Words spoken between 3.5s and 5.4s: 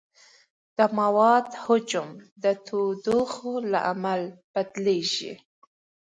له امله بدلېږي.